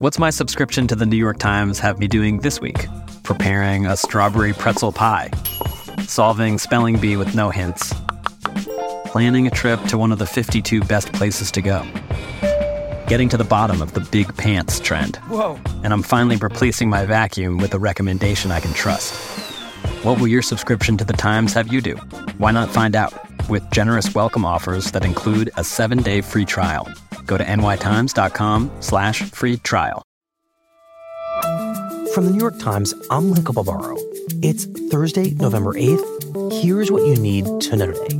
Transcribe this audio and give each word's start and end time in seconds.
What's 0.00 0.20
my 0.20 0.30
subscription 0.30 0.86
to 0.86 0.94
the 0.94 1.06
New 1.06 1.16
York 1.16 1.40
Times 1.40 1.80
have 1.80 1.98
me 1.98 2.06
doing 2.06 2.38
this 2.38 2.60
week? 2.60 2.86
Preparing 3.24 3.84
a 3.84 3.96
strawberry 3.96 4.52
pretzel 4.52 4.92
pie, 4.92 5.28
solving 6.06 6.56
spelling 6.58 7.00
bee 7.00 7.16
with 7.16 7.34
no 7.34 7.50
hints, 7.50 7.92
planning 9.06 9.48
a 9.48 9.50
trip 9.50 9.82
to 9.86 9.98
one 9.98 10.12
of 10.12 10.20
the 10.20 10.26
52 10.26 10.82
best 10.82 11.12
places 11.14 11.50
to 11.50 11.60
go, 11.60 11.84
getting 13.08 13.28
to 13.28 13.36
the 13.36 13.42
bottom 13.42 13.82
of 13.82 13.94
the 13.94 14.00
big 14.12 14.36
pants 14.36 14.78
trend. 14.78 15.16
Whoa. 15.26 15.58
And 15.82 15.92
I'm 15.92 16.04
finally 16.04 16.36
replacing 16.36 16.88
my 16.88 17.04
vacuum 17.04 17.58
with 17.58 17.74
a 17.74 17.80
recommendation 17.80 18.52
I 18.52 18.60
can 18.60 18.74
trust. 18.74 19.16
What 20.04 20.20
will 20.20 20.28
your 20.28 20.42
subscription 20.42 20.96
to 20.98 21.04
the 21.04 21.12
Times 21.12 21.52
have 21.54 21.72
you 21.72 21.80
do? 21.80 21.96
Why 22.38 22.52
not 22.52 22.70
find 22.70 22.94
out? 22.94 23.12
With 23.50 23.68
generous 23.72 24.14
welcome 24.14 24.44
offers 24.44 24.92
that 24.92 25.04
include 25.04 25.50
a 25.56 25.64
seven-day 25.64 26.20
free 26.20 26.44
trial. 26.44 26.86
Go 27.28 27.38
to 27.38 27.44
nytimes.com 27.44 28.72
slash 28.80 29.22
free 29.22 29.58
trial. 29.58 30.02
From 32.14 32.24
the 32.24 32.30
New 32.32 32.40
York 32.40 32.58
Times, 32.58 32.94
I'm 33.10 33.30
Michael 33.30 33.54
Barbaro. 33.54 33.96
It's 34.42 34.64
Thursday, 34.90 35.30
November 35.34 35.74
8th. 35.74 36.60
Here's 36.60 36.90
what 36.90 37.06
you 37.06 37.14
need 37.16 37.44
to 37.60 37.76
know 37.76 37.92
today. 37.92 38.16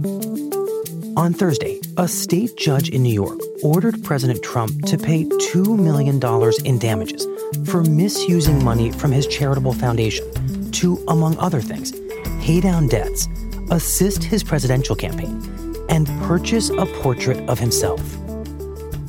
On 1.17 1.33
Thursday, 1.33 1.81
a 1.97 2.07
state 2.07 2.57
judge 2.57 2.91
in 2.91 3.03
New 3.03 3.13
York 3.13 3.41
ordered 3.65 4.05
President 4.05 4.41
Trump 4.45 4.85
to 4.85 4.97
pay 4.99 5.25
$2 5.25 5.77
million 5.77 6.23
in 6.65 6.79
damages 6.79 7.27
for 7.69 7.83
misusing 7.83 8.63
money 8.63 8.93
from 8.93 9.11
his 9.11 9.27
charitable 9.27 9.73
foundation 9.73 10.71
to, 10.73 11.03
among 11.09 11.37
other 11.39 11.61
things, 11.61 11.93
pay 12.41 12.61
down 12.61 12.87
debts, 12.87 13.27
assist 13.71 14.23
his 14.23 14.45
presidential 14.45 14.95
campaign, 14.95 15.43
and 15.89 16.07
purchase 16.23 16.71
a 16.71 16.87
portrait 17.01 17.39
of 17.49 17.59
himself. 17.59 18.01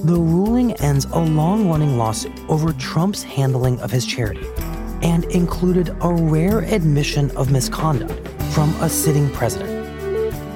The 0.03 0.16
ruling 0.16 0.71
ends 0.76 1.03
a 1.12 1.20
long 1.20 1.67
running 1.70 1.98
lawsuit 1.98 2.31
over 2.48 2.71
Trump's 2.71 3.21
handling 3.21 3.81
of 3.81 3.91
his 3.91 4.05
charity 4.05 4.48
and 5.02 5.25
included 5.25 5.89
a 5.99 6.13
rare 6.13 6.59
admission 6.59 7.36
of 7.36 7.52
misconduct 7.52 8.25
from 8.53 8.73
a 8.81 8.88
sitting 8.88 9.30
president. 9.31 9.69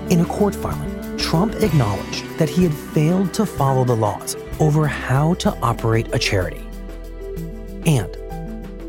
In 0.09 0.21
a 0.21 0.25
court 0.25 0.55
filing, 0.55 1.17
Trump 1.17 1.55
acknowledged 1.55 2.25
that 2.37 2.47
he 2.47 2.63
had 2.63 2.73
failed 2.73 3.33
to 3.33 3.45
follow 3.45 3.83
the 3.83 3.95
laws 3.95 4.37
over 4.61 4.87
how 4.87 5.33
to 5.35 5.53
operate 5.61 6.15
a 6.15 6.19
charity. 6.19 6.65
And 7.85 8.13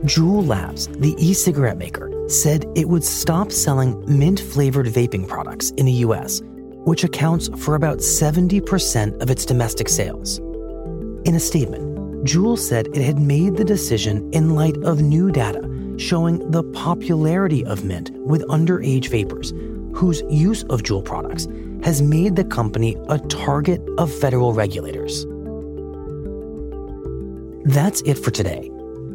Juul 0.04 0.46
Labs, 0.46 0.86
the 0.86 1.16
e 1.18 1.34
cigarette 1.34 1.78
maker, 1.78 2.12
said 2.28 2.64
it 2.76 2.88
would 2.88 3.02
stop 3.02 3.50
selling 3.50 4.04
mint 4.06 4.38
flavored 4.38 4.86
vaping 4.86 5.26
products 5.26 5.70
in 5.72 5.86
the 5.86 6.04
US, 6.06 6.42
which 6.84 7.02
accounts 7.02 7.48
for 7.56 7.74
about 7.74 7.98
70% 7.98 9.20
of 9.20 9.30
its 9.30 9.44
domestic 9.44 9.88
sales. 9.88 10.40
In 11.24 11.34
a 11.34 11.40
statement, 11.40 12.24
Juul 12.26 12.58
said 12.58 12.88
it 12.88 13.02
had 13.02 13.18
made 13.18 13.56
the 13.56 13.64
decision 13.64 14.30
in 14.34 14.54
light 14.54 14.76
of 14.84 15.00
new 15.00 15.30
data 15.30 15.62
showing 15.96 16.50
the 16.50 16.62
popularity 16.62 17.64
of 17.64 17.82
mint 17.82 18.10
with 18.12 18.42
underage 18.48 19.08
vapers, 19.08 19.52
whose 19.94 20.22
use 20.28 20.64
of 20.64 20.82
Juul 20.82 21.02
products 21.02 21.46
has 21.82 22.02
made 22.02 22.36
the 22.36 22.44
company 22.44 22.96
a 23.08 23.18
target 23.18 23.80
of 23.96 24.12
federal 24.12 24.52
regulators. 24.52 25.24
That's 27.72 28.02
it 28.02 28.18
for 28.18 28.30
today. 28.30 28.70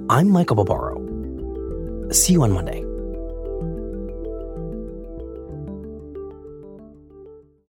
I'm 0.10 0.30
Michael 0.30 0.56
Barbaro. 0.56 0.98
See 2.12 2.34
you 2.34 2.42
on 2.42 2.52
Monday. 2.52 2.84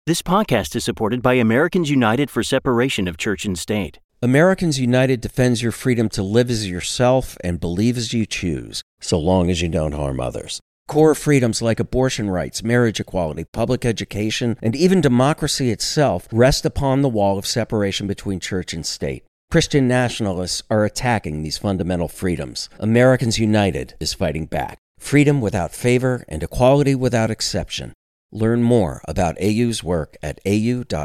This 0.06 0.22
podcast 0.22 0.76
is 0.76 0.84
supported 0.84 1.22
by 1.22 1.34
Americans 1.34 1.90
United 1.90 2.30
for 2.30 2.44
Separation 2.44 3.08
of 3.08 3.16
Church 3.16 3.44
and 3.44 3.58
State. 3.58 3.98
Americans 4.20 4.80
United 4.80 5.20
defends 5.20 5.62
your 5.62 5.70
freedom 5.70 6.08
to 6.08 6.24
live 6.24 6.50
as 6.50 6.68
yourself 6.68 7.38
and 7.44 7.60
believe 7.60 7.96
as 7.96 8.12
you 8.12 8.26
choose, 8.26 8.82
so 9.00 9.16
long 9.16 9.48
as 9.48 9.62
you 9.62 9.68
don't 9.68 9.92
harm 9.92 10.18
others. 10.18 10.58
Core 10.88 11.14
freedoms 11.14 11.62
like 11.62 11.78
abortion 11.78 12.28
rights, 12.28 12.64
marriage 12.64 12.98
equality, 12.98 13.44
public 13.52 13.84
education, 13.84 14.58
and 14.60 14.74
even 14.74 15.00
democracy 15.00 15.70
itself 15.70 16.26
rest 16.32 16.66
upon 16.66 17.00
the 17.00 17.08
wall 17.08 17.38
of 17.38 17.46
separation 17.46 18.08
between 18.08 18.40
church 18.40 18.74
and 18.74 18.84
state. 18.84 19.22
Christian 19.52 19.86
nationalists 19.86 20.64
are 20.68 20.84
attacking 20.84 21.42
these 21.42 21.58
fundamental 21.58 22.08
freedoms. 22.08 22.68
Americans 22.80 23.38
United 23.38 23.94
is 24.00 24.14
fighting 24.14 24.46
back. 24.46 24.78
Freedom 24.98 25.40
without 25.40 25.72
favor 25.72 26.24
and 26.28 26.42
equality 26.42 26.96
without 26.96 27.30
exception. 27.30 27.92
Learn 28.32 28.64
more 28.64 29.00
about 29.06 29.40
AU's 29.40 29.84
work 29.84 30.16
at 30.24 30.40
au.org/nyt. 30.44 31.04